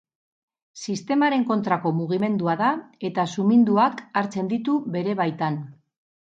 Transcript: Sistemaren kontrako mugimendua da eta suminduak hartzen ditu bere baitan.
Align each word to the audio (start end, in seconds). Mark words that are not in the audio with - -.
Sistemaren 0.85 1.45
kontrako 1.49 1.91
mugimendua 1.97 2.57
da 2.63 2.71
eta 3.11 3.27
suminduak 3.35 4.03
hartzen 4.23 4.53
ditu 4.57 4.81
bere 4.99 5.19
baitan. 5.25 5.65